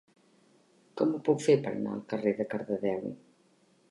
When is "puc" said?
1.27-1.43